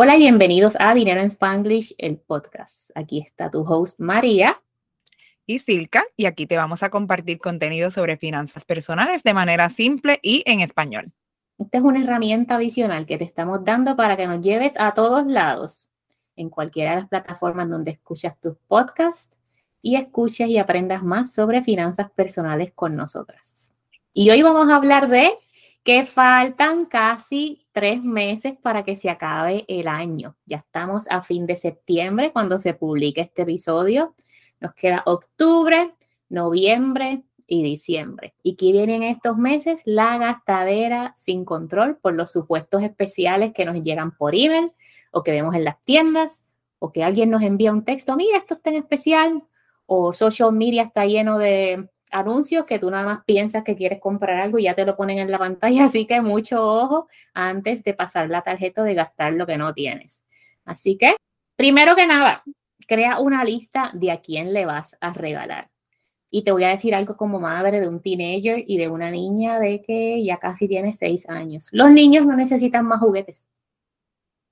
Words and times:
Hola 0.00 0.14
y 0.14 0.20
bienvenidos 0.20 0.76
a 0.78 0.94
Dinero 0.94 1.20
en 1.20 1.26
Spanglish, 1.26 1.92
el 1.98 2.18
podcast. 2.18 2.92
Aquí 2.94 3.18
está 3.18 3.50
tu 3.50 3.62
host 3.62 3.98
María. 3.98 4.62
Y 5.44 5.58
Silka, 5.58 6.04
y 6.16 6.26
aquí 6.26 6.46
te 6.46 6.56
vamos 6.56 6.84
a 6.84 6.90
compartir 6.90 7.40
contenido 7.40 7.90
sobre 7.90 8.16
finanzas 8.16 8.64
personales 8.64 9.24
de 9.24 9.34
manera 9.34 9.68
simple 9.70 10.20
y 10.22 10.44
en 10.46 10.60
español. 10.60 11.06
Esta 11.58 11.78
es 11.78 11.82
una 11.82 12.00
herramienta 12.00 12.54
adicional 12.54 13.06
que 13.06 13.18
te 13.18 13.24
estamos 13.24 13.64
dando 13.64 13.96
para 13.96 14.16
que 14.16 14.28
nos 14.28 14.40
lleves 14.40 14.74
a 14.78 14.94
todos 14.94 15.26
lados, 15.26 15.88
en 16.36 16.48
cualquiera 16.48 16.90
de 16.90 16.96
las 16.98 17.08
plataformas 17.08 17.68
donde 17.68 17.90
escuchas 17.90 18.38
tus 18.38 18.56
podcasts 18.68 19.36
y 19.82 19.96
escuches 19.96 20.48
y 20.48 20.58
aprendas 20.58 21.02
más 21.02 21.32
sobre 21.32 21.60
finanzas 21.60 22.08
personales 22.12 22.70
con 22.72 22.94
nosotras. 22.94 23.72
Y 24.12 24.30
hoy 24.30 24.42
vamos 24.42 24.70
a 24.70 24.76
hablar 24.76 25.08
de 25.08 25.32
que 25.82 26.04
faltan 26.04 26.86
casi 26.86 27.66
tres 27.72 28.02
meses 28.02 28.54
para 28.60 28.84
que 28.84 28.96
se 28.96 29.10
acabe 29.10 29.64
el 29.68 29.88
año. 29.88 30.36
Ya 30.44 30.58
estamos 30.58 31.06
a 31.10 31.22
fin 31.22 31.46
de 31.46 31.56
septiembre 31.56 32.32
cuando 32.32 32.58
se 32.58 32.74
publique 32.74 33.20
este 33.20 33.42
episodio. 33.42 34.14
Nos 34.60 34.74
queda 34.74 35.02
octubre, 35.06 35.94
noviembre 36.28 37.22
y 37.46 37.62
diciembre. 37.62 38.34
¿Y 38.42 38.56
qué 38.56 38.72
vienen 38.72 39.02
estos 39.02 39.38
meses? 39.38 39.82
La 39.86 40.18
gastadera 40.18 41.14
sin 41.16 41.44
control 41.44 41.96
por 41.96 42.14
los 42.14 42.30
supuestos 42.30 42.82
especiales 42.82 43.52
que 43.54 43.64
nos 43.64 43.82
llegan 43.82 44.16
por 44.16 44.34
email 44.34 44.72
o 45.10 45.22
que 45.22 45.30
vemos 45.30 45.54
en 45.54 45.64
las 45.64 45.80
tiendas 45.84 46.44
o 46.78 46.92
que 46.92 47.02
alguien 47.02 47.30
nos 47.30 47.42
envía 47.42 47.72
un 47.72 47.84
texto, 47.84 48.14
mira, 48.16 48.38
esto 48.38 48.54
está 48.54 48.70
en 48.70 48.76
especial, 48.76 49.44
o 49.86 50.12
social 50.12 50.52
media 50.52 50.82
está 50.82 51.06
lleno 51.06 51.38
de 51.38 51.88
anuncios 52.12 52.64
que 52.64 52.78
tú 52.78 52.90
nada 52.90 53.04
más 53.04 53.24
piensas 53.24 53.64
que 53.64 53.76
quieres 53.76 54.00
comprar 54.00 54.40
algo 54.40 54.58
y 54.58 54.64
ya 54.64 54.74
te 54.74 54.84
lo 54.84 54.96
ponen 54.96 55.18
en 55.18 55.30
la 55.30 55.38
pantalla, 55.38 55.84
así 55.86 56.06
que 56.06 56.20
mucho 56.20 56.64
ojo 56.64 57.08
antes 57.34 57.84
de 57.84 57.94
pasar 57.94 58.28
la 58.30 58.42
tarjeta 58.42 58.82
de 58.82 58.94
gastar 58.94 59.34
lo 59.34 59.46
que 59.46 59.56
no 59.56 59.74
tienes. 59.74 60.22
Así 60.64 60.98
que, 60.98 61.16
primero 61.56 61.96
que 61.96 62.06
nada, 62.06 62.42
crea 62.86 63.20
una 63.20 63.44
lista 63.44 63.90
de 63.94 64.10
a 64.10 64.20
quién 64.20 64.52
le 64.52 64.66
vas 64.66 64.96
a 65.00 65.12
regalar. 65.12 65.70
Y 66.30 66.44
te 66.44 66.52
voy 66.52 66.64
a 66.64 66.68
decir 66.68 66.94
algo 66.94 67.16
como 67.16 67.40
madre 67.40 67.80
de 67.80 67.88
un 67.88 68.02
teenager 68.02 68.62
y 68.66 68.76
de 68.76 68.88
una 68.88 69.10
niña 69.10 69.58
de 69.58 69.80
que 69.80 70.22
ya 70.22 70.38
casi 70.38 70.68
tiene 70.68 70.92
seis 70.92 71.28
años. 71.28 71.68
Los 71.72 71.90
niños 71.90 72.26
no 72.26 72.36
necesitan 72.36 72.84
más 72.84 73.00
juguetes. 73.00 73.48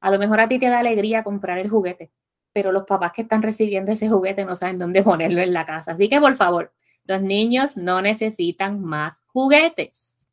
A 0.00 0.10
lo 0.10 0.18
mejor 0.18 0.40
a 0.40 0.48
ti 0.48 0.58
te 0.58 0.68
da 0.68 0.78
alegría 0.78 1.22
comprar 1.22 1.58
el 1.58 1.68
juguete, 1.68 2.10
pero 2.52 2.72
los 2.72 2.84
papás 2.84 3.12
que 3.12 3.22
están 3.22 3.42
recibiendo 3.42 3.92
ese 3.92 4.08
juguete 4.08 4.44
no 4.44 4.56
saben 4.56 4.78
dónde 4.78 5.02
ponerlo 5.02 5.40
en 5.40 5.52
la 5.52 5.66
casa. 5.66 5.92
Así 5.92 6.08
que, 6.08 6.20
por 6.20 6.34
favor, 6.36 6.72
los 7.06 7.22
niños 7.22 7.76
no 7.76 8.02
necesitan 8.02 8.82
más 8.82 9.22
juguetes. 9.26 10.28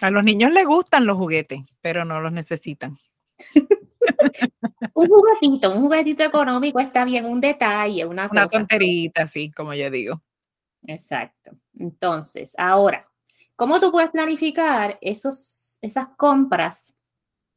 A 0.00 0.10
los 0.10 0.24
niños 0.24 0.52
les 0.52 0.66
gustan 0.66 1.06
los 1.06 1.16
juguetes, 1.16 1.60
pero 1.80 2.04
no 2.04 2.20
los 2.20 2.32
necesitan. 2.32 2.96
un 4.94 5.08
juguetito, 5.08 5.74
un 5.74 5.82
juguetito 5.82 6.24
económico 6.24 6.80
está 6.80 7.04
bien, 7.04 7.24
un 7.24 7.40
detalle, 7.40 8.04
una, 8.06 8.28
una 8.30 8.48
tonterita, 8.48 9.28
sí, 9.28 9.50
como 9.50 9.74
yo 9.74 9.90
digo. 9.90 10.22
Exacto. 10.86 11.52
Entonces, 11.78 12.54
ahora, 12.58 13.08
¿cómo 13.56 13.80
tú 13.80 13.92
puedes 13.92 14.10
planificar 14.10 14.98
esos, 15.00 15.78
esas 15.80 16.08
compras? 16.16 16.92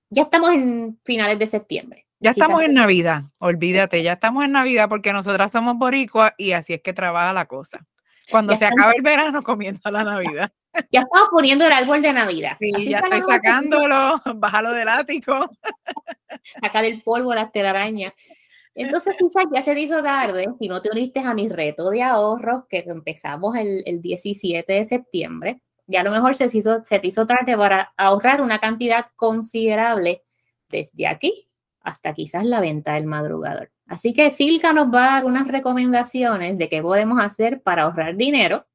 Ya 0.09 0.23
estamos 0.23 0.49
en 0.49 0.99
finales 1.03 1.39
de 1.39 1.47
septiembre. 1.47 2.05
Ya 2.19 2.31
estamos 2.31 2.63
en 2.63 2.73
Navidad, 2.73 3.23
olvídate, 3.39 4.01
ya 4.01 4.13
estamos 4.13 4.45
en 4.45 4.53
Navidad 4.53 4.87
porque 4.87 5.11
nosotras 5.11 5.51
somos 5.51 5.77
boricuas 5.77 6.31
y 6.37 6.53
así 6.53 6.73
es 6.73 6.81
que 6.81 6.93
trabaja 6.93 7.33
la 7.33 7.45
cosa. 7.45 7.85
Cuando 8.29 8.55
se 8.55 8.65
acaba 8.65 8.91
el 8.91 9.01
verano, 9.01 9.41
comienza 9.41 9.91
la 9.91 10.03
Navidad. 10.03 10.51
Ya 10.91 10.99
estamos 10.99 11.29
poniendo 11.31 11.65
el 11.65 11.71
árbol 11.71 12.01
de 12.01 12.11
Navidad. 12.11 12.57
Sí, 12.59 12.89
ya 12.89 12.97
estoy 12.97 13.21
sacándolo, 13.21 14.21
bájalo 14.35 14.73
del 14.73 14.89
ático. 14.89 15.49
Sacar 16.61 16.83
el 16.83 17.01
polvo, 17.01 17.33
las 17.33 17.49
telarañas. 17.53 18.11
Entonces, 18.73 19.15
quizás 19.17 19.45
ya 19.53 19.61
se 19.61 19.79
hizo 19.79 20.03
tarde 20.03 20.49
si 20.59 20.67
no 20.67 20.81
te 20.81 20.91
uniste 20.91 21.21
a 21.21 21.33
mi 21.33 21.47
reto 21.47 21.89
de 21.91 22.03
ahorros 22.03 22.65
que 22.67 22.79
empezamos 22.79 23.55
el, 23.55 23.83
el 23.85 24.01
17 24.01 24.73
de 24.73 24.83
septiembre. 24.83 25.61
Ya 25.87 26.01
a 26.01 26.03
lo 26.03 26.11
mejor 26.11 26.35
se, 26.35 26.45
hizo, 26.51 26.83
se 26.83 26.99
te 26.99 27.07
hizo 27.07 27.25
tarde 27.25 27.55
para 27.55 27.93
ahorrar 27.95 28.41
una 28.41 28.59
cantidad 28.59 29.05
considerable 29.15 30.23
desde 30.67 31.07
aquí 31.07 31.44
hasta 31.85 32.13
quizás 32.13 32.43
la 32.45 32.59
venta 32.59 32.95
del 32.95 33.05
madrugador. 33.05 33.71
Así 33.87 34.13
que 34.13 34.31
Silka 34.31 34.73
nos 34.73 34.93
va 34.93 35.03
a 35.03 35.11
dar 35.11 35.25
unas 35.25 35.47
recomendaciones 35.47 36.57
de 36.57 36.67
qué 36.67 36.81
podemos 36.81 37.19
hacer 37.19 37.61
para 37.61 37.83
ahorrar 37.83 38.17
dinero 38.17 38.65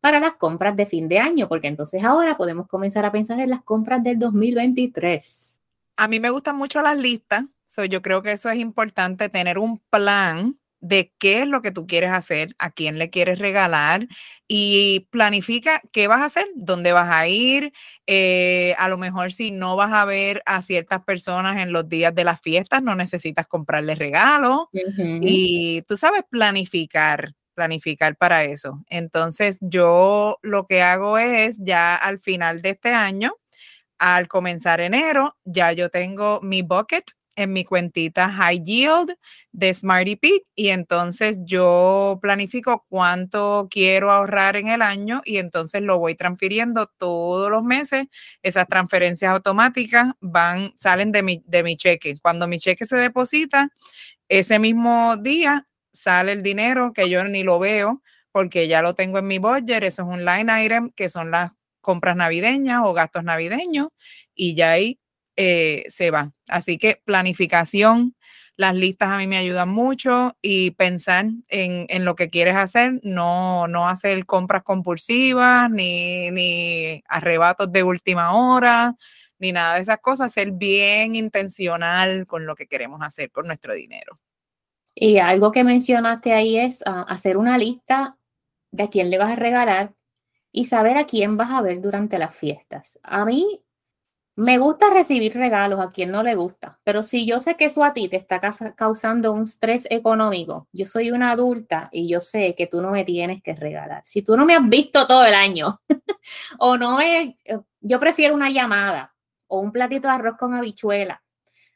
para 0.00 0.20
las 0.20 0.34
compras 0.34 0.76
de 0.76 0.84
fin 0.84 1.08
de 1.08 1.18
año, 1.18 1.48
porque 1.48 1.68
entonces 1.68 2.02
ahora 2.04 2.36
podemos 2.36 2.66
comenzar 2.66 3.04
a 3.04 3.12
pensar 3.12 3.40
en 3.40 3.50
las 3.50 3.62
compras 3.62 4.02
del 4.02 4.18
2023. 4.18 5.60
A 5.96 6.08
mí 6.08 6.20
me 6.20 6.30
gustan 6.30 6.56
mucho 6.56 6.82
las 6.82 6.98
listas, 6.98 7.44
yo 7.88 8.02
creo 8.02 8.22
que 8.22 8.32
eso 8.32 8.50
es 8.50 8.58
importante, 8.58 9.28
tener 9.28 9.58
un 9.58 9.78
plan 9.90 10.58
de 10.84 11.14
qué 11.18 11.40
es 11.40 11.48
lo 11.48 11.62
que 11.62 11.70
tú 11.70 11.86
quieres 11.86 12.10
hacer, 12.10 12.54
a 12.58 12.70
quién 12.70 12.98
le 12.98 13.08
quieres 13.08 13.38
regalar 13.38 14.06
y 14.46 15.08
planifica 15.10 15.80
qué 15.92 16.08
vas 16.08 16.20
a 16.20 16.26
hacer, 16.26 16.46
dónde 16.56 16.92
vas 16.92 17.10
a 17.10 17.26
ir. 17.26 17.72
Eh, 18.06 18.74
a 18.76 18.90
lo 18.90 18.98
mejor 18.98 19.32
si 19.32 19.50
no 19.50 19.76
vas 19.76 19.94
a 19.94 20.04
ver 20.04 20.42
a 20.44 20.60
ciertas 20.60 21.02
personas 21.02 21.56
en 21.62 21.72
los 21.72 21.88
días 21.88 22.14
de 22.14 22.24
las 22.24 22.38
fiestas, 22.42 22.82
no 22.82 22.94
necesitas 22.96 23.46
comprarles 23.46 23.98
regalos. 23.98 24.66
Y 25.22 25.80
tú 25.88 25.96
sabes 25.96 26.22
planificar, 26.28 27.32
planificar 27.54 28.14
para 28.16 28.44
eso. 28.44 28.84
Entonces 28.90 29.56
yo 29.62 30.36
lo 30.42 30.66
que 30.66 30.82
hago 30.82 31.16
es 31.16 31.56
ya 31.60 31.96
al 31.96 32.20
final 32.20 32.60
de 32.60 32.70
este 32.70 32.90
año, 32.90 33.32
al 33.98 34.28
comenzar 34.28 34.82
enero, 34.82 35.34
ya 35.44 35.72
yo 35.72 35.88
tengo 35.88 36.40
mi 36.42 36.60
bucket 36.60 37.04
en 37.36 37.52
mi 37.52 37.64
cuentita 37.64 38.30
High 38.30 38.62
Yield 38.62 39.14
de 39.52 39.72
Smarty 39.72 40.16
Pig 40.16 40.42
y 40.54 40.68
entonces 40.68 41.38
yo 41.44 42.18
planifico 42.20 42.84
cuánto 42.88 43.68
quiero 43.70 44.10
ahorrar 44.10 44.56
en 44.56 44.68
el 44.68 44.82
año 44.82 45.22
y 45.24 45.38
entonces 45.38 45.82
lo 45.82 45.98
voy 45.98 46.14
transfiriendo 46.14 46.86
todos 46.86 47.50
los 47.50 47.62
meses. 47.62 48.06
Esas 48.42 48.66
transferencias 48.68 49.32
automáticas 49.32 50.12
van, 50.20 50.72
salen 50.76 51.12
de 51.12 51.22
mi, 51.22 51.42
de 51.46 51.62
mi 51.62 51.76
cheque. 51.76 52.14
Cuando 52.22 52.48
mi 52.48 52.58
cheque 52.58 52.86
se 52.86 52.96
deposita, 52.96 53.68
ese 54.28 54.58
mismo 54.58 55.16
día 55.16 55.66
sale 55.92 56.32
el 56.32 56.42
dinero 56.42 56.92
que 56.92 57.08
yo 57.08 57.24
ni 57.24 57.42
lo 57.42 57.58
veo 57.58 58.02
porque 58.32 58.66
ya 58.68 58.82
lo 58.82 58.94
tengo 58.94 59.18
en 59.18 59.28
mi 59.28 59.38
budget. 59.38 59.82
Eso 59.84 60.02
es 60.02 60.08
un 60.08 60.24
line 60.24 60.64
item 60.64 60.90
que 60.90 61.08
son 61.08 61.30
las 61.30 61.52
compras 61.80 62.16
navideñas 62.16 62.82
o 62.84 62.92
gastos 62.92 63.22
navideños 63.24 63.88
y 64.34 64.54
ya 64.56 64.72
ahí 64.72 64.98
eh, 65.36 65.84
se 65.88 66.10
va. 66.10 66.32
Así 66.48 66.78
que 66.78 67.00
planificación, 67.04 68.14
las 68.56 68.74
listas 68.74 69.08
a 69.10 69.18
mí 69.18 69.26
me 69.26 69.36
ayudan 69.36 69.68
mucho 69.68 70.36
y 70.40 70.70
pensar 70.72 71.26
en, 71.48 72.04
lo 72.04 72.14
que 72.14 72.30
quieres 72.30 72.56
hacer, 72.56 73.00
no, 73.02 73.66
no 73.66 73.88
hacer 73.88 74.26
compras 74.26 74.62
compulsivas, 74.62 75.70
ni, 75.70 76.30
ni 76.30 77.02
arrebatos 77.08 77.72
de 77.72 77.82
última 77.82 78.34
hora, 78.34 78.94
ni 79.38 79.52
nada 79.52 79.74
de 79.74 79.80
esas 79.80 79.98
cosas, 80.00 80.32
ser 80.32 80.52
bien 80.52 81.16
intencional 81.16 82.26
con 82.26 82.46
lo 82.46 82.54
que 82.54 82.66
queremos 82.66 83.00
hacer 83.02 83.30
con 83.32 83.46
nuestro 83.46 83.74
dinero. 83.74 84.20
Y 84.94 85.18
algo 85.18 85.50
que 85.50 85.64
mencionaste 85.64 86.32
ahí 86.32 86.56
es 86.56 86.82
ah, 86.86 87.04
hacer 87.08 87.36
una 87.36 87.58
lista 87.58 88.16
de 88.70 88.84
a 88.84 88.88
quién 88.90 89.10
le 89.10 89.18
vas 89.18 89.32
a 89.32 89.36
regalar 89.36 89.92
y 90.52 90.66
saber 90.66 90.96
a 90.96 91.06
quién 91.06 91.36
vas 91.36 91.50
a 91.50 91.62
ver 91.62 91.80
durante 91.80 92.18
las 92.18 92.34
fiestas. 92.34 93.00
A 93.02 93.24
mí 93.24 93.63
me 94.36 94.58
gusta 94.58 94.90
recibir 94.92 95.34
regalos, 95.34 95.80
a 95.80 95.90
quien 95.90 96.10
no 96.10 96.22
le 96.22 96.34
gusta, 96.34 96.80
pero 96.82 97.02
si 97.02 97.24
yo 97.24 97.38
sé 97.38 97.56
que 97.56 97.66
eso 97.66 97.84
a 97.84 97.92
ti 97.92 98.08
te 98.08 98.16
está 98.16 98.40
causando 98.74 99.32
un 99.32 99.44
estrés 99.44 99.86
económico, 99.90 100.68
yo 100.72 100.86
soy 100.86 101.12
una 101.12 101.30
adulta 101.30 101.88
y 101.92 102.08
yo 102.08 102.20
sé 102.20 102.54
que 102.56 102.66
tú 102.66 102.80
no 102.80 102.90
me 102.90 103.04
tienes 103.04 103.42
que 103.42 103.54
regalar. 103.54 104.02
Si 104.06 104.22
tú 104.22 104.36
no 104.36 104.44
me 104.44 104.56
has 104.56 104.68
visto 104.68 105.06
todo 105.06 105.24
el 105.24 105.34
año 105.34 105.80
o 106.58 106.76
no 106.76 106.96
me, 106.96 107.38
eh, 107.44 107.58
yo 107.80 108.00
prefiero 108.00 108.34
una 108.34 108.50
llamada 108.50 109.14
o 109.46 109.60
un 109.60 109.70
platito 109.70 110.08
de 110.08 110.14
arroz 110.14 110.36
con 110.36 110.54
habichuela 110.54 111.22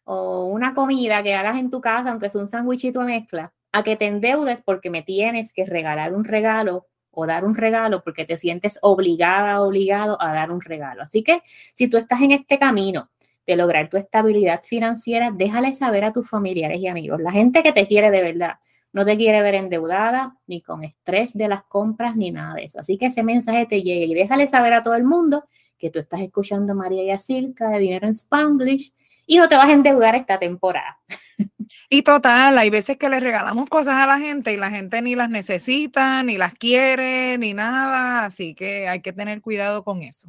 o 0.05 0.47
una 0.47 0.75
comida 0.75 1.23
que 1.23 1.35
hagas 1.35 1.59
en 1.59 1.71
tu 1.71 1.81
casa, 1.81 2.11
aunque 2.11 2.31
sea 2.31 2.41
un 2.41 2.47
sándwichito 2.49 3.03
mezcla, 3.03 3.53
a 3.73 3.85
que 3.85 3.97
te 3.97 4.07
endeudes 4.07 4.63
porque 4.63 4.91
me 4.91 5.03
tienes 5.03 5.53
que 5.53 5.65
regalar 5.65 6.15
un 6.15 6.25
regalo 6.25 6.87
o 7.21 7.27
dar 7.27 7.45
un 7.45 7.57
regalo 7.57 8.01
porque 8.05 8.25
te 8.25 8.37
sientes 8.37 8.79
obligada, 8.81 9.61
obligado 9.61 10.23
a 10.23 10.33
dar 10.33 10.53
un 10.53 10.61
regalo. 10.61 11.03
Así 11.03 11.25
que 11.25 11.43
si 11.75 11.89
tú 11.89 11.97
estás 11.97 12.21
en 12.21 12.31
este 12.31 12.61
camino 12.61 13.11
de 13.45 13.57
lograr 13.57 13.89
tu 13.89 13.97
estabilidad 13.97 14.63
financiera, 14.63 15.33
déjale 15.35 15.73
saber 15.73 16.05
a 16.05 16.13
tus 16.13 16.31
familiares 16.31 16.79
y 16.79 16.87
amigos, 16.87 17.21
la 17.21 17.33
gente 17.33 17.65
que 17.65 17.73
te 17.73 17.89
quiere 17.89 18.13
de 18.13 18.23
verdad, 18.23 18.61
no 18.93 19.05
te 19.05 19.17
quiere 19.17 19.43
ver 19.43 19.57
endeudada, 19.57 20.37
ni 20.47 20.63
con 20.63 20.85
estrés 20.85 21.37
de 21.37 21.49
las 21.49 21.65
compras, 21.65 22.15
ni 22.15 22.31
nada 22.31 22.55
de 22.55 22.65
eso. 22.65 22.79
Así 22.79 22.97
que 22.97 23.07
ese 23.07 23.25
mensaje 23.25 23.67
te 23.67 23.83
llegue 23.83 24.05
y 24.05 24.15
déjale 24.15 24.47
saber 24.47 24.73
a 24.75 24.85
todo 24.85 24.95
el 24.95 25.03
mundo 25.03 25.43
que 25.77 25.91
tú 25.91 25.99
estás 25.99 26.21
escuchando 26.21 26.77
María 26.77 27.03
y 27.03 27.11
a 27.11 27.19
Silka 27.19 27.69
de 27.71 27.81
Dinero 27.81 28.07
en 28.07 28.15
Spanglish 28.15 28.93
y 29.27 29.39
no 29.39 29.49
te 29.49 29.57
vas 29.57 29.69
a 29.69 29.73
endeudar 29.73 30.15
esta 30.15 30.39
temporada. 30.39 31.01
Y 31.91 32.03
total, 32.03 32.59
hay 32.59 32.69
veces 32.69 32.99
que 32.99 33.09
le 33.09 33.19
regalamos 33.19 33.69
cosas 33.71 33.95
a 33.95 34.07
la 34.07 34.19
gente 34.19 34.53
y 34.53 34.59
la 34.59 34.71
gente 34.71 35.01
ni 35.01 35.15
las 35.15 35.31
necesita, 35.31 36.23
ni 36.23 36.37
las 36.37 36.53
quiere, 36.53 37.39
ni 37.39 37.55
nada, 37.55 38.27
así 38.27 38.55
que 38.55 38.89
hay 38.89 39.01
que 39.01 39.15
tener 39.15 39.41
cuidado 39.41 39.85
con 39.85 40.03
eso. 40.03 40.29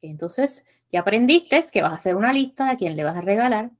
Entonces, 0.00 0.64
ya 0.88 1.00
aprendiste 1.00 1.60
que 1.72 1.82
vas 1.82 1.92
a 1.92 1.96
hacer 1.96 2.14
una 2.14 2.32
lista 2.32 2.68
de 2.68 2.76
quién 2.76 2.96
le 2.96 3.02
vas 3.02 3.16
a 3.16 3.20
regalar 3.22 3.70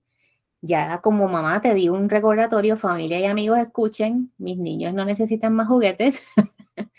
ya 0.60 1.00
como 1.00 1.28
mamá 1.28 1.60
te 1.60 1.74
di 1.74 1.88
un 1.88 2.08
recordatorio, 2.08 2.76
familia 2.76 3.20
y 3.20 3.26
amigos 3.26 3.58
escuchen, 3.58 4.32
mis 4.38 4.58
niños 4.58 4.94
no 4.94 5.04
necesitan 5.04 5.54
más 5.54 5.68
juguetes. 5.68 6.22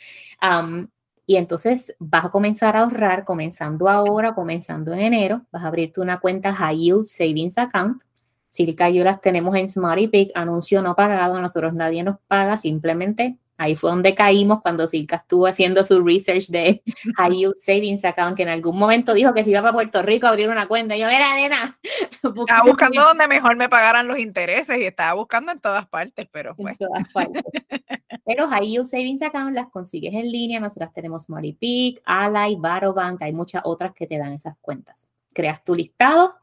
y 1.25 1.35
entonces 1.35 1.95
vas 1.99 2.25
a 2.25 2.29
comenzar 2.29 2.75
a 2.75 2.81
ahorrar 2.81 3.25
comenzando 3.25 3.89
ahora, 3.89 4.33
comenzando 4.33 4.93
en 4.93 4.99
enero, 4.99 5.45
vas 5.51 5.63
a 5.63 5.67
abrirte 5.67 6.01
una 6.01 6.19
cuenta 6.19 6.53
High 6.53 6.77
Yield 6.77 7.05
Savings 7.05 7.57
Account. 7.57 8.03
Silka 8.49 8.89
y 8.89 8.95
yo 8.95 9.03
las 9.03 9.21
tenemos 9.21 9.55
en 9.55 9.69
Smarty 9.69 10.07
Pig, 10.07 10.31
anuncio 10.35 10.81
no 10.81 10.95
pagado, 10.95 11.39
nosotros 11.39 11.73
nadie 11.73 12.03
nos 12.03 12.17
paga, 12.27 12.57
simplemente 12.57 13.37
Ahí 13.59 13.75
fue 13.75 13.91
donde 13.91 14.15
caímos 14.15 14.61
cuando 14.61 14.87
Silka 14.87 15.17
estuvo 15.17 15.45
haciendo 15.45 15.83
su 15.83 16.01
research 16.01 16.47
de 16.47 16.81
High 17.17 17.35
Yield 17.35 17.55
Savings 17.57 18.05
Account, 18.05 18.37
que 18.37 18.43
en 18.43 18.49
algún 18.49 18.79
momento 18.79 19.13
dijo 19.13 19.33
que 19.33 19.43
se 19.43 19.51
iba 19.51 19.59
para 19.59 19.73
Puerto 19.73 20.01
Rico 20.01 20.27
a 20.27 20.29
abrir 20.29 20.47
una 20.47 20.65
cuenta. 20.65 20.95
Y 20.95 21.01
yo, 21.01 21.09
era 21.09 21.35
nena. 21.35 21.77
Estaba 22.23 22.63
buscando 22.63 23.03
donde 23.03 23.27
mejor 23.27 23.57
me 23.57 23.67
pagaran 23.67 24.07
los 24.07 24.17
intereses 24.17 24.77
y 24.77 24.85
estaba 24.85 25.13
buscando 25.13 25.51
en 25.51 25.59
todas 25.59 25.85
partes, 25.87 26.25
pero 26.31 26.55
fue. 26.55 26.71
En 26.71 26.77
todas 26.77 27.03
partes. 27.13 27.43
pero 28.25 28.47
High 28.47 28.65
Yield 28.65 28.85
Savings 28.85 29.21
Account 29.21 29.53
las 29.53 29.67
consigues 29.67 30.13
en 30.13 30.31
línea. 30.31 30.61
Nosotras 30.61 30.93
tenemos 30.93 31.27
Peak, 31.27 32.01
Ally, 32.05 32.55
Bank, 32.55 33.21
hay 33.21 33.33
muchas 33.33 33.61
otras 33.65 33.93
que 33.93 34.07
te 34.07 34.17
dan 34.17 34.31
esas 34.31 34.55
cuentas. 34.61 35.09
Creas 35.33 35.65
tu 35.65 35.75
listado 35.75 36.35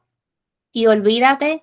y 0.70 0.86
olvídate 0.86 1.62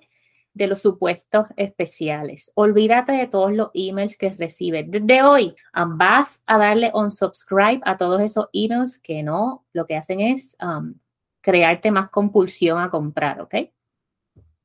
de 0.54 0.68
los 0.68 0.80
supuestos 0.80 1.46
especiales. 1.56 2.52
Olvídate 2.54 3.12
de 3.12 3.26
todos 3.26 3.52
los 3.52 3.70
emails 3.74 4.16
que 4.16 4.30
recibes. 4.30 4.86
Desde 4.88 5.22
hoy 5.22 5.54
vas 5.74 6.42
a 6.46 6.56
darle 6.58 6.90
un 6.94 7.10
subscribe 7.10 7.80
a 7.84 7.96
todos 7.96 8.20
esos 8.20 8.46
emails 8.52 8.98
que 8.98 9.22
no, 9.22 9.66
lo 9.72 9.84
que 9.84 9.96
hacen 9.96 10.20
es 10.20 10.56
um, 10.62 10.94
crearte 11.40 11.90
más 11.90 12.08
compulsión 12.10 12.80
a 12.80 12.88
comprar, 12.88 13.40
¿ok? 13.40 13.54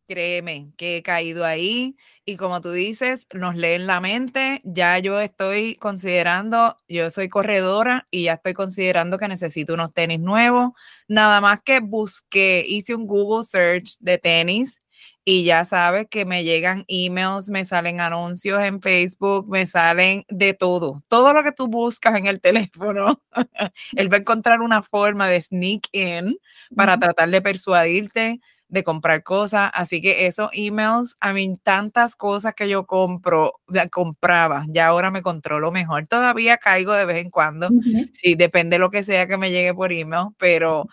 Créeme 0.07 0.71
que 0.75 0.97
he 0.97 1.03
caído 1.03 1.45
ahí 1.45 1.95
y 2.25 2.36
como 2.36 2.62
tú 2.62 2.71
dices, 2.71 3.27
nos 3.33 3.56
leen 3.56 3.86
la 3.86 4.00
mente. 4.00 4.59
Ya 4.63 4.97
yo 4.97 5.19
estoy 5.19 5.75
considerando, 5.75 6.77
yo 6.88 7.12
soy 7.12 7.30
corredora 7.30 8.07
y 8.09 8.24
ya 8.24 8.33
estoy 8.33 8.53
considerando 8.53 9.19
que 9.19 9.27
necesito 9.27 9.75
unos 9.75 9.94
tenis 9.94 10.19
nuevos. 10.19 10.71
Nada 11.07 11.41
más 11.41 11.62
que 11.62 11.80
busqué, 11.80 12.65
hice 12.68 12.95
un 12.95 13.06
Google 13.06 13.45
search 13.45 13.97
de 14.00 14.18
tenis 14.18 14.79
y 15.25 15.44
ya 15.44 15.66
sabes 15.66 16.07
que 16.10 16.25
me 16.25 16.44
llegan 16.44 16.86
emails, 16.88 17.50
me 17.50 17.66
salen 17.66 18.01
anuncios 18.01 18.62
en 18.63 18.81
Facebook, 18.81 19.48
me 19.48 19.66
salen 19.66 20.24
de 20.30 20.54
todo. 20.54 21.04
Todo 21.07 21.33
lo 21.33 21.44
que 21.44 21.51
tú 21.51 21.68
buscas 21.68 22.18
en 22.18 22.27
el 22.27 22.42
teléfono, 22.42 23.21
él 23.95 24.12
va 24.12 24.18
a 24.18 24.19
encontrar 24.21 24.62
una 24.62 24.81
forma 24.81 25.27
de 25.27 25.42
sneak 25.42 25.89
in 25.92 26.38
para 26.75 26.98
tratar 27.00 27.30
de 27.30 27.42
persuadirte 27.42 28.39
de 28.69 28.83
comprar 28.83 29.24
cosas. 29.24 29.69
Así 29.74 30.00
que 30.00 30.27
esos 30.27 30.50
emails, 30.54 31.16
a 31.19 31.33
mí 31.33 31.57
tantas 31.62 32.15
cosas 32.15 32.54
que 32.56 32.69
yo 32.69 32.86
compro, 32.86 33.60
ya 33.68 33.88
compraba, 33.89 34.65
ya 34.69 34.88
ahora 34.88 35.12
me 35.12 35.22
controlo 35.22 35.72
mejor. 35.72 36.07
Todavía 36.07 36.57
caigo 36.57 36.94
de 36.94 37.06
vez 37.06 37.18
en 37.18 37.31
cuando, 37.31 37.69
sí, 38.13 38.36
depende 38.36 38.75
de 38.75 38.80
lo 38.80 38.92
que 38.92 39.04
sea 39.04 39.27
que 39.27 39.38
me 39.38 39.51
llegue 39.51 39.74
por 39.74 39.92
email, 39.92 40.27
pero 40.38 40.88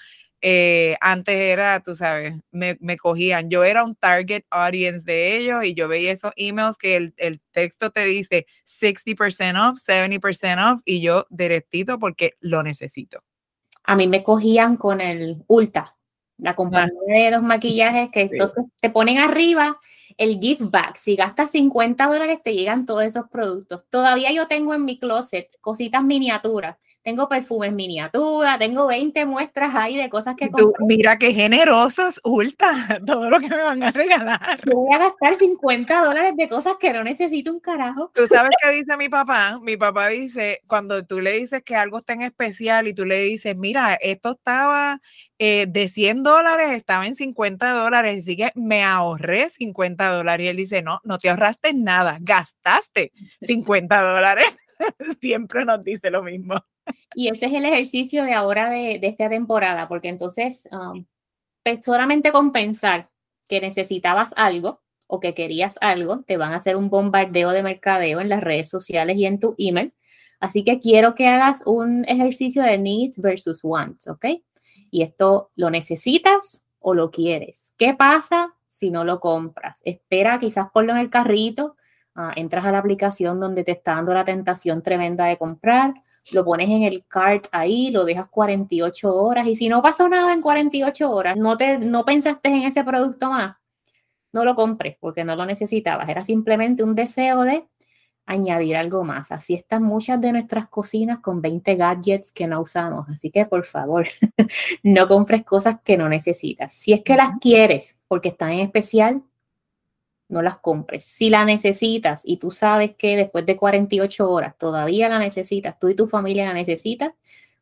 eh, 0.49 0.97
antes 1.01 1.35
era, 1.35 1.81
tú 1.81 1.97
sabes, 1.97 2.37
me, 2.53 2.77
cogían, 2.99 3.51
yo 3.51 3.65
era 3.65 3.83
un 3.83 3.97
target 3.97 4.45
audience 4.49 5.03
de 5.05 5.39
ellos 5.39 5.65
y 5.65 5.75
yo 5.75 5.89
veía 5.89 6.13
esos 6.13 6.31
emails 6.37 6.79
que 6.79 6.95
el, 7.17 7.41
texto 7.51 7.91
te 7.91 8.05
dice 8.05 8.47
60% 8.81 9.71
off, 9.71 9.79
70% 9.79 10.73
off 10.73 10.83
y 10.85 11.01
yo 11.01 11.27
directito 11.31 11.99
porque 11.99 12.35
lo 12.39 12.63
necesito. 12.63 13.25
A 13.83 13.97
mí 13.97 14.07
me 14.07 14.23
cogían 14.23 14.77
con 14.77 15.01
el 15.01 15.43
Ulta, 15.49 15.97
la 16.39 16.51
ah. 16.51 16.55
compañía 16.55 17.25
de 17.25 17.31
los 17.33 17.43
maquillajes 17.43 18.11
que 18.13 18.21
entonces 18.21 18.67
te 18.79 18.89
ponen 18.89 19.19
arriba 19.19 19.81
el 20.17 20.39
gift 20.41 20.63
bag. 20.71 20.97
Si 20.97 21.17
gastas 21.17 21.51
50 21.51 22.07
dólares 22.07 22.41
te 22.43 22.55
llegan 22.55 22.87
todos 22.87 23.03
esos 23.03 23.29
productos. 23.29 23.85
Todavía 23.91 24.33
yo 24.33 24.47
tengo 24.49 24.75
en 24.75 24.85
mi 24.85 24.99
closet 24.99 25.49
cositas 25.61 26.03
miniaturas 26.03 26.77
tengo 27.07 27.29
perfumes 27.29 27.73
miniatura, 27.73 28.59
tengo 28.59 28.89
20 28.89 29.27
muestras 29.27 29.77
ahí 29.77 29.97
de 29.97 30.11
cosas 30.11 30.35
que 30.35 30.49
tú, 30.49 30.75
Mira 30.89 31.17
qué 31.19 31.33
generosos, 31.33 32.21
Ulta, 32.25 32.99
todo 33.07 33.31
lo 33.31 33.39
que 33.39 33.49
me 33.49 33.63
van 33.63 33.81
a 33.81 33.93
regalar. 33.93 34.61
voy 34.67 34.93
a 34.93 34.99
gastar 34.99 35.37
50 35.37 36.05
dólares 36.05 36.33
de 36.37 36.49
cosas 36.49 36.75
que 36.81 36.93
no 36.93 37.05
necesito 37.05 37.53
un 37.53 37.61
carajo. 37.61 38.11
Tú 38.13 38.27
sabes 38.27 38.51
qué 38.61 38.73
dice 38.73 38.97
mi 38.97 39.09
papá. 39.09 39.61
Mi 39.63 39.77
papá 39.77 40.09
dice, 40.09 40.63
cuando 40.67 41.07
tú 41.07 41.21
le 41.21 41.35
dices 41.39 41.63
que 41.63 41.77
algo 41.77 41.99
está 41.99 42.15
en 42.15 42.23
especial 42.23 42.89
y 42.89 42.93
tú 42.93 43.05
le 43.05 43.21
dices, 43.21 43.57
mira, 43.57 43.95
esto 43.95 44.33
estaba 44.33 45.01
eh, 45.39 45.67
de 45.69 45.87
100 45.87 46.25
dólares, 46.25 46.73
estaba 46.73 47.07
en 47.07 47.15
50 47.15 47.71
dólares, 47.71 48.25
así 48.25 48.37
que 48.37 48.51
me 48.57 48.83
ahorré 48.83 49.49
50 49.49 49.96
dólares. 50.05 50.45
Y 50.45 50.49
él 50.49 50.57
dice, 50.57 50.83
no, 50.83 51.01
no 51.05 51.19
te 51.19 51.29
ahorraste 51.29 51.73
nada, 51.75 52.19
gastaste 52.21 53.13
50 53.41 54.03
dólares. 54.03 54.47
Siempre 55.21 55.65
nos 55.65 55.83
dice 55.83 56.11
lo 56.11 56.23
mismo. 56.23 56.55
Y 57.15 57.29
ese 57.29 57.47
es 57.47 57.53
el 57.53 57.65
ejercicio 57.65 58.25
de 58.25 58.33
ahora 58.33 58.71
de, 58.71 59.01
esta 59.03 59.29
temporada, 59.29 59.89
porque 59.89 60.09
entonces 60.09 60.69
um, 60.71 61.05
pues, 61.65 61.85
solamente 61.85 62.33
compensar 62.33 63.11
que 63.49 63.61
necesitabas 63.61 64.33
algo 64.37 64.83
o 65.09 65.21
que 65.21 65.35
querías 65.35 65.77
algo, 65.81 66.23
te 66.23 66.37
van 66.37 66.53
a 66.53 66.57
hacer 66.57 66.77
un 66.77 66.91
bombardeo 66.91 67.51
de 67.51 67.63
mercadeo 67.63 68.21
en 68.21 68.29
las 68.29 68.43
redes 68.43 68.69
sociales 68.69 69.17
y 69.17 69.27
en 69.27 69.39
tu 69.39 69.55
email. 69.59 69.93
Así 70.41 70.65
que 70.65 70.81
quiero 70.81 71.15
que 71.15 71.29
hagas 71.29 71.63
un 71.65 72.05
ejercicio 72.07 72.63
de 72.63 72.77
needs 72.77 73.19
versus 73.19 73.61
wants, 73.63 74.09
¿ok? 74.09 74.27
Y 74.91 75.03
esto 75.03 75.51
lo 75.55 75.71
necesitas 75.71 76.67
o 76.81 76.95
lo 76.95 77.11
quieres. 77.11 77.73
¿Qué 77.79 77.95
pasa 77.95 78.56
si 78.77 78.91
no 78.91 79.05
lo 79.05 79.21
compras? 79.21 79.83
Espera 79.85 80.39
quizás 80.39 80.71
ponlo 80.73 80.93
en 80.93 80.99
el 80.99 81.11
carrito, 81.11 81.77
ah, 82.15 82.33
entras 82.37 82.65
a 82.67 82.73
la 82.73 82.79
aplicación 82.79 83.41
donde 83.41 83.65
te 83.65 83.73
está 83.73 83.95
dando 83.95 84.15
la 84.15 84.25
tentación 84.25 84.83
tremenda 84.83 85.27
de 85.27 85.37
comprar 85.37 85.95
lo 86.33 86.45
pones 86.45 86.69
en 86.69 86.83
el 86.83 87.05
cart 87.07 87.47
ahí, 87.53 87.91
lo 87.91 88.05
dejas 88.05 88.29
48 88.29 89.15
horas 89.15 89.47
y 89.47 89.57
si 89.57 89.69
no 89.69 89.83
pasó 89.83 90.09
nada 90.09 90.33
en 90.33 90.43
48 90.43 91.11
horas, 91.11 91.37
no, 91.37 91.57
te, 91.57 91.79
no 91.79 92.05
pensaste 92.05 92.49
en 92.49 92.63
ese 92.63 92.85
producto 92.85 93.31
más, 93.31 93.57
no 94.33 94.45
lo 94.45 94.55
compres 94.55 94.97
porque 95.01 95.25
no 95.25 95.37
lo 95.37 95.47
necesitabas, 95.47 96.09
era 96.09 96.23
simplemente 96.25 96.83
un 96.83 96.95
deseo 96.95 97.43
de 97.43 97.65
añadir 98.27 98.77
algo 98.77 99.05
más. 99.05 99.33
Así 99.33 99.55
están 99.55 99.85
muchas 99.85 100.21
de 100.21 100.33
nuestras 100.33 100.69
cocinas 100.69 101.21
con 101.21 101.41
20 101.41 101.77
gadgets 101.77 102.33
que 102.33 102.47
no 102.47 102.61
usamos, 102.61 103.09
así 103.09 103.31
que 103.31 103.47
por 103.47 103.65
favor, 103.65 104.07
no 104.83 105.09
compres 105.09 105.45
cosas 105.45 105.81
que 105.83 105.97
no 105.97 106.09
necesitas. 106.09 106.73
Si 106.73 106.93
es 106.93 107.03
que 107.03 107.17
las 107.17 107.39
quieres 107.41 107.99
porque 108.09 108.31
están 108.31 108.51
en 108.51 108.61
especial, 108.61 109.23
no 110.29 110.43
las 110.43 110.59
compres. 110.59 111.05
Si 111.05 111.31
la 111.31 111.45
necesitas 111.45 112.23
y 112.25 112.39
tú 112.39 112.51
sabes 112.51 112.95
que 112.97 113.17
después 113.17 113.47
de 113.47 113.57
48 113.57 114.29
horas 114.29 114.59
todavía 114.59 115.09
la 115.09 115.19
necesitas, 115.19 115.79
tú 115.79 115.89
y 115.89 115.95
tu 115.95 116.07
familia 116.07 116.47
la 116.47 116.53
necesitas, 116.53 117.13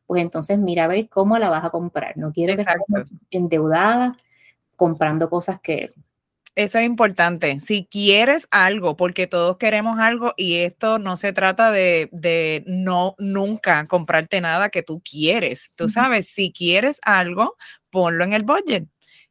pues 0.07 0.21
entonces 0.21 0.59
mira 0.59 0.85
a 0.85 0.87
ver 0.87 1.09
cómo 1.09 1.37
la 1.37 1.49
vas 1.49 1.65
a 1.65 1.69
comprar. 1.69 2.17
No 2.17 2.31
quiero 2.31 2.53
estar 2.53 2.77
endeudada 3.29 4.15
comprando 4.75 5.29
cosas 5.29 5.59
que... 5.61 5.93
Eso 6.55 6.79
es 6.79 6.85
importante. 6.85 7.59
Si 7.59 7.85
quieres 7.85 8.47
algo, 8.49 8.95
porque 8.95 9.27
todos 9.27 9.57
queremos 9.57 9.99
algo 9.99 10.33
y 10.37 10.55
esto 10.55 10.99
no 10.99 11.17
se 11.17 11.33
trata 11.33 11.71
de, 11.71 12.07
de 12.13 12.63
no 12.65 13.15
nunca 13.17 13.85
comprarte 13.87 14.39
nada 14.39 14.69
que 14.69 14.81
tú 14.81 15.01
quieres. 15.03 15.69
Tú 15.75 15.89
sabes, 15.89 16.27
si 16.27 16.53
quieres 16.53 16.97
algo, 17.03 17.57
ponlo 17.89 18.23
en 18.23 18.33
el 18.33 18.43
budget 18.43 18.87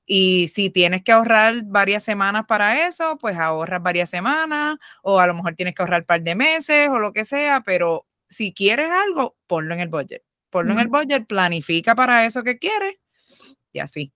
y 0.07 0.49
si 0.49 0.71
tienes 0.71 1.03
que 1.03 1.13
ahorrar 1.13 1.63
varias 1.65 2.03
semanas 2.03 2.47
para 2.47 2.87
eso, 2.87 3.17
pues 3.19 3.39
ahorras 3.39 3.83
varias 3.83 4.11
semanas 4.11 4.77
o 5.03 5.19
a 5.19 5.27
lo 5.27 5.35
mejor 5.35 5.55
tienes 5.55 5.75
que 5.75 5.83
ahorrar 5.83 6.03
un 6.03 6.07
par 6.07 6.23
de 6.23 6.35
meses 6.35 6.89
o 6.91 6.99
lo 6.99 7.13
que 7.13 7.25
sea, 7.25 7.63
pero 7.65 8.07
si 8.29 8.53
quieres 8.53 8.91
algo, 8.91 9.37
ponlo 9.47 9.75
en 9.75 9.81
el 9.81 9.89
budget. 9.89 10.23
Ponlo 10.51 10.73
en 10.75 10.81
el 10.81 10.89
budget, 10.89 11.27
planifica 11.27 11.95
para 11.95 12.27
eso 12.27 12.43
que 12.43 12.59
quieres 12.59 12.97
y 13.73 13.81
así. 13.81 14.13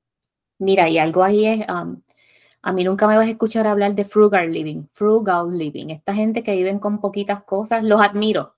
Mira, 0.59 0.89
y 0.89 0.99
algo 0.99 1.25
ahí 1.25 1.47
es, 1.47 1.69
um, 1.69 2.01
a 2.63 2.73
mí 2.73 2.85
nunca 2.85 3.07
me 3.07 3.17
vas 3.17 3.27
a 3.27 3.31
escuchar 3.31 3.67
hablar 3.67 3.95
de 3.95 4.05
frugal 4.05 4.53
living, 4.53 4.87
frugal 4.93 5.57
living. 5.57 5.91
Esta 5.91 6.15
gente 6.15 6.43
que 6.43 6.57
viven 6.57 6.79
con 6.79 7.01
poquitas 7.01 7.43
cosas, 7.45 7.85
los 7.85 8.01
admiro 8.01 8.57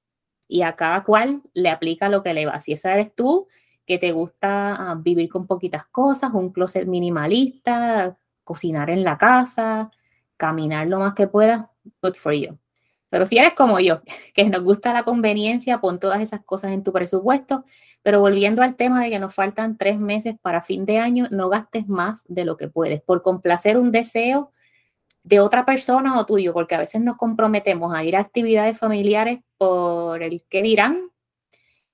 y 0.49 0.63
a 0.63 0.75
cada 0.77 1.05
cual 1.05 1.43
le 1.55 1.69
aplica 1.71 2.09
lo 2.09 2.23
que 2.23 2.35
le 2.35 2.47
va. 2.47 2.61
Si 2.61 2.73
esa 2.73 2.93
eres 2.95 3.15
tú, 3.15 3.47
que 3.87 3.99
te 3.99 4.13
gusta 4.13 4.75
ah, 4.75 4.97
vivir 5.01 5.29
con 5.29 5.47
poquitas 5.47 5.87
cosas, 5.87 6.33
un 6.33 6.53
closet 6.53 6.87
minimalista, 6.87 8.17
cocinar 8.45 8.91
en 8.91 9.05
la 9.05 9.19
casa, 9.19 9.91
caminar 10.37 10.87
lo 10.87 11.01
más 11.01 11.15
que 11.15 11.29
puedas, 11.29 11.67
good 12.03 12.15
for 12.15 12.33
you. 12.33 12.59
Pero 13.11 13.27
si 13.27 13.39
eres 13.39 13.55
como 13.55 13.81
yo, 13.81 14.03
que 14.35 14.45
nos 14.49 14.63
gusta 14.63 14.93
la 14.93 15.05
conveniencia, 15.05 15.81
pon 15.81 16.01
todas 16.01 16.21
esas 16.21 16.45
cosas 16.45 16.73
en 16.73 16.83
tu 16.83 16.93
presupuesto. 16.93 17.65
Pero 18.03 18.21
volviendo 18.21 18.63
al 18.63 18.77
tema 18.77 19.03
de 19.03 19.11
que 19.11 19.19
nos 19.19 19.35
faltan 19.35 19.77
tres 19.77 19.99
meses 19.99 20.37
para 20.41 20.63
fin 20.63 20.87
de 20.87 20.99
año, 20.99 21.27
no 21.31 21.49
gastes 21.49 21.87
más 21.87 22.25
de 22.29 22.45
lo 22.45 22.57
que 22.57 22.69
puedes. 22.69 23.03
Por 23.03 23.23
complacer 23.23 23.77
un 23.77 23.93
deseo 23.93 24.53
de 25.23 25.41
otra 25.41 25.67
persona 25.67 26.19
o 26.19 26.27
tuyo, 26.27 26.53
porque 26.53 26.75
a 26.75 26.79
veces 26.79 27.03
nos 27.03 27.17
comprometemos 27.17 27.95
a 27.95 28.05
ir 28.05 28.17
a 28.17 28.21
actividades 28.21 28.79
familiares 28.79 29.41
por 29.59 30.23
el 30.23 30.43
que 30.49 30.63
dirán 30.63 31.11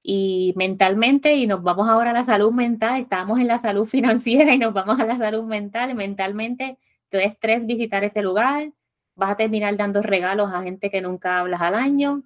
y 0.02 0.52
mentalmente 0.56 1.34
y 1.34 1.48
nos 1.48 1.64
vamos 1.64 1.88
ahora 1.88 2.10
a 2.10 2.12
la 2.12 2.22
salud 2.22 2.52
mental, 2.52 3.00
estamos 3.00 3.40
en 3.40 3.48
la 3.48 3.58
salud 3.58 3.86
financiera 3.86 4.54
y 4.54 4.58
nos 4.58 4.72
vamos 4.72 5.00
a 5.00 5.06
la 5.06 5.16
salud 5.16 5.44
mental 5.44 5.94
mentalmente 5.96 6.78
te 7.08 7.18
da 7.18 7.24
estrés 7.24 7.66
visitar 7.66 8.04
ese 8.04 8.22
lugar, 8.22 8.72
vas 9.14 9.30
a 9.30 9.36
terminar 9.36 9.76
dando 9.76 10.02
regalos 10.02 10.52
a 10.52 10.62
gente 10.62 10.90
que 10.90 11.00
nunca 11.00 11.40
hablas 11.40 11.60
al 11.60 11.74
año, 11.74 12.22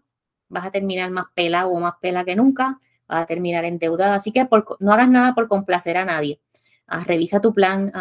vas 0.48 0.66
a 0.66 0.70
terminar 0.70 1.10
más 1.10 1.26
pelado 1.34 1.70
o 1.70 1.80
más 1.80 1.94
pela 2.00 2.24
que 2.24 2.36
nunca, 2.36 2.78
a 3.10 3.26
terminar 3.26 3.64
endeudado. 3.64 4.14
Así 4.14 4.32
que 4.32 4.46
no 4.80 4.92
hagas 4.92 5.08
nada 5.08 5.34
por 5.34 5.48
complacer 5.48 5.96
a 5.96 6.04
nadie. 6.04 6.40
Ah, 6.86 7.04
revisa 7.04 7.40
tu 7.40 7.52
plan 7.52 7.92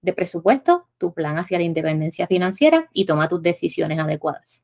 de 0.00 0.12
presupuesto, 0.12 0.88
tu 0.98 1.12
plan 1.12 1.38
hacia 1.38 1.58
la 1.58 1.64
independencia 1.64 2.26
financiera 2.26 2.88
y 2.92 3.04
toma 3.04 3.28
tus 3.28 3.42
decisiones 3.42 3.98
adecuadas. 3.98 4.62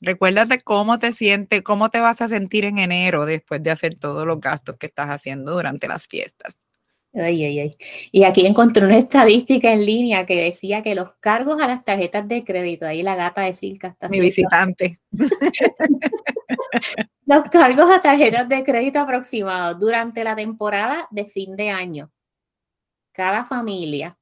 Recuérdate 0.00 0.60
cómo 0.62 0.98
te 0.98 1.12
sientes, 1.12 1.62
cómo 1.62 1.88
te 1.90 2.00
vas 2.00 2.20
a 2.20 2.28
sentir 2.28 2.64
en 2.64 2.78
enero 2.78 3.26
después 3.26 3.62
de 3.62 3.70
hacer 3.70 3.98
todos 3.98 4.26
los 4.26 4.40
gastos 4.40 4.76
que 4.76 4.86
estás 4.86 5.08
haciendo 5.08 5.52
durante 5.52 5.86
las 5.86 6.06
fiestas. 6.06 6.54
Ay, 7.14 7.44
ay, 7.44 7.60
ay. 7.60 7.70
Y 8.12 8.24
aquí 8.24 8.44
encontré 8.44 8.84
una 8.84 8.98
estadística 8.98 9.72
en 9.72 9.86
línea 9.86 10.26
que 10.26 10.36
decía 10.36 10.82
que 10.82 10.94
los 10.94 11.12
cargos 11.20 11.62
a 11.62 11.66
las 11.66 11.84
tarjetas 11.84 12.28
de 12.28 12.44
crédito, 12.44 12.86
ahí 12.86 13.02
la 13.02 13.14
gata 13.14 13.42
de 13.42 13.54
Silca 13.54 13.88
está. 13.88 14.08
Mi 14.08 14.20
visitante. 14.20 14.98
los 17.26 17.50
cargos 17.50 17.90
a 17.90 18.00
tarjetas 18.00 18.48
de 18.48 18.62
crédito 18.62 19.00
aproximados 19.00 19.78
durante 19.80 20.22
la 20.22 20.36
temporada 20.36 21.08
de 21.10 21.26
fin 21.26 21.56
de 21.56 21.70
año. 21.70 22.10
Cada 23.12 23.44
familia 23.44 24.16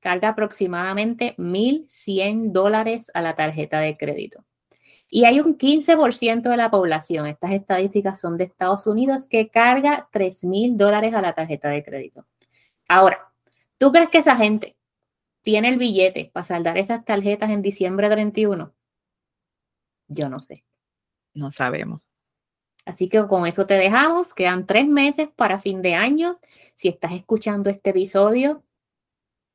carga 0.00 0.30
aproximadamente 0.30 1.36
1.100 1.38 2.50
dólares 2.50 3.10
a 3.14 3.20
la 3.20 3.36
tarjeta 3.36 3.78
de 3.80 3.96
crédito. 3.96 4.44
Y 5.08 5.24
hay 5.24 5.40
un 5.40 5.56
15% 5.56 6.42
de 6.50 6.56
la 6.56 6.70
población, 6.70 7.28
estas 7.28 7.52
estadísticas 7.52 8.20
son 8.20 8.36
de 8.36 8.44
Estados 8.44 8.86
Unidos, 8.86 9.26
que 9.26 9.48
carga 9.48 10.08
3.000 10.12 10.76
dólares 10.76 11.14
a 11.14 11.22
la 11.22 11.34
tarjeta 11.34 11.68
de 11.68 11.82
crédito. 11.82 12.26
Ahora, 12.88 13.32
¿tú 13.78 13.92
crees 13.92 14.10
que 14.10 14.18
esa 14.18 14.36
gente 14.36 14.76
tiene 15.42 15.68
el 15.68 15.78
billete 15.78 16.30
para 16.32 16.44
saldar 16.44 16.76
esas 16.76 17.04
tarjetas 17.04 17.50
en 17.50 17.62
diciembre 17.62 18.10
31? 18.10 18.74
Yo 20.08 20.28
no 20.28 20.40
sé. 20.40 20.64
No 21.34 21.50
sabemos. 21.50 22.07
Así 22.88 23.06
que 23.10 23.26
con 23.26 23.46
eso 23.46 23.66
te 23.66 23.74
dejamos. 23.74 24.32
Quedan 24.32 24.66
tres 24.66 24.88
meses 24.88 25.28
para 25.36 25.58
fin 25.58 25.82
de 25.82 25.94
año. 25.94 26.40
Si 26.72 26.88
estás 26.88 27.12
escuchando 27.12 27.68
este 27.68 27.90
episodio 27.90 28.62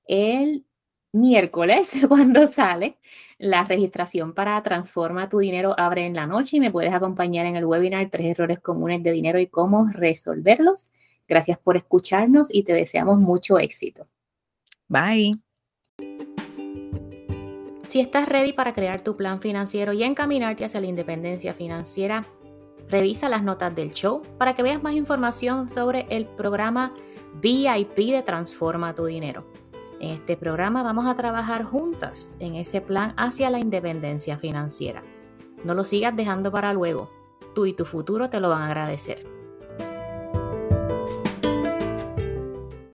el 0.06 0.66
miércoles, 1.12 1.94
cuando 2.08 2.46
sale, 2.46 3.00
la 3.40 3.64
registración 3.64 4.36
para 4.36 4.62
Transforma 4.62 5.30
tu 5.30 5.40
Dinero 5.40 5.74
abre 5.80 6.06
en 6.06 6.14
la 6.14 6.28
noche 6.28 6.58
y 6.58 6.60
me 6.60 6.70
puedes 6.70 6.94
acompañar 6.94 7.48
en 7.48 7.56
el 7.56 7.66
webinar 7.66 8.08
Tres 8.12 8.28
errores 8.28 8.60
comunes 8.60 9.02
de 9.02 9.12
dinero 9.12 9.40
y 9.40 9.48
cómo 9.48 9.88
resolverlos. 9.92 10.90
Gracias 11.28 11.58
por 11.58 11.76
escucharnos 11.76 12.54
y 12.54 12.62
te 12.62 12.74
deseamos 12.74 13.20
mucho 13.20 13.58
éxito. 13.58 14.08
Bye. 14.88 15.40
Si 17.88 18.00
estás 18.00 18.30
ready 18.30 18.54
para 18.54 18.74
crear 18.74 19.02
tu 19.02 19.18
plan 19.18 19.42
financiero 19.42 19.92
y 19.92 20.04
encaminarte 20.04 20.66
hacia 20.66 20.82
la 20.82 20.88
independencia 20.88 21.56
financiera, 21.56 22.28
revisa 22.90 23.30
las 23.30 23.44
notas 23.44 23.76
del 23.76 23.94
show 23.94 24.22
para 24.38 24.54
que 24.54 24.64
veas 24.64 24.82
más 24.82 24.94
información 24.94 25.70
sobre 25.70 26.06
el 26.10 26.26
programa 26.26 26.94
VIP 27.42 27.96
de 27.96 28.24
Transforma 28.24 28.94
tu 28.94 29.06
Dinero. 29.06 29.46
En 30.00 30.12
este 30.12 30.36
programa 30.36 30.84
vamos 30.84 31.06
a 31.08 31.16
trabajar 31.16 31.64
juntas 31.64 32.36
en 32.40 32.56
ese 32.56 32.82
plan 32.82 33.14
hacia 33.18 33.50
la 33.50 33.60
independencia 33.60 34.38
financiera. 34.38 35.02
No 35.64 35.74
lo 35.74 35.84
sigas 35.84 36.16
dejando 36.16 36.52
para 36.52 36.74
luego. 36.74 37.10
Tú 37.56 37.66
y 37.66 37.74
tu 37.74 37.86
futuro 37.86 38.30
te 38.30 38.40
lo 38.40 38.50
van 38.50 38.64
a 38.64 38.66
agradecer. 38.68 39.33